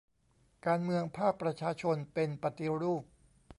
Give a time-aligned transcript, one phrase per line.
[0.65, 3.03] การเมืองภาคประชาชนเป็น 'ปฏิรูป'